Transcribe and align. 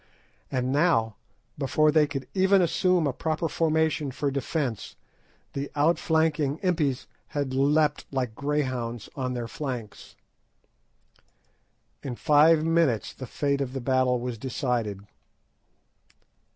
And 0.51 0.71
now, 0.71 1.15
before 1.59 1.91
they 1.91 2.07
could 2.07 2.27
even 2.33 2.59
assume 2.59 3.05
a 3.05 3.13
proper 3.13 3.47
formation 3.47 4.09
for 4.09 4.31
defence, 4.31 4.95
the 5.53 5.69
outflanking 5.75 6.57
Impis 6.63 7.05
had 7.27 7.53
leapt, 7.53 8.07
like 8.09 8.33
greyhounds, 8.33 9.09
on 9.15 9.35
their 9.35 9.47
flanks. 9.47 10.15
In 12.01 12.15
five 12.15 12.65
minutes 12.65 13.13
the 13.13 13.27
fate 13.27 13.61
of 13.61 13.73
the 13.73 13.79
battle 13.81 14.19
was 14.19 14.39
decided. 14.39 15.05